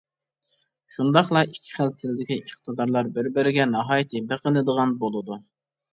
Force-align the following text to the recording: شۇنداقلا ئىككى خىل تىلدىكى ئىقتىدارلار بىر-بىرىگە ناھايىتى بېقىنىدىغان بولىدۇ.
شۇنداقلا 0.95 1.43
ئىككى 1.49 1.75
خىل 1.75 1.93
تىلدىكى 2.01 2.37
ئىقتىدارلار 2.45 3.11
بىر-بىرىگە 3.19 3.69
ناھايىتى 3.75 4.23
بېقىنىدىغان 4.33 4.97
بولىدۇ. 5.05 5.39